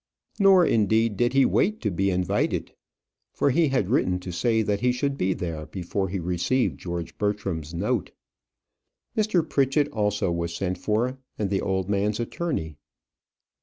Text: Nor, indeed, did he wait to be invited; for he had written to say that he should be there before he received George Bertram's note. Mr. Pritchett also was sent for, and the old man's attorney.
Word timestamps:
Nor, 0.39 0.65
indeed, 0.65 1.15
did 1.15 1.33
he 1.33 1.45
wait 1.45 1.79
to 1.81 1.91
be 1.91 2.09
invited; 2.09 2.73
for 3.33 3.51
he 3.51 3.67
had 3.67 3.91
written 3.91 4.17
to 4.21 4.31
say 4.31 4.63
that 4.63 4.79
he 4.81 4.91
should 4.91 5.15
be 5.15 5.31
there 5.35 5.67
before 5.67 6.09
he 6.09 6.17
received 6.17 6.79
George 6.79 7.15
Bertram's 7.19 7.71
note. 7.75 8.09
Mr. 9.15 9.47
Pritchett 9.47 9.89
also 9.89 10.31
was 10.31 10.55
sent 10.55 10.79
for, 10.79 11.19
and 11.37 11.51
the 11.51 11.61
old 11.61 11.87
man's 11.87 12.19
attorney. 12.19 12.77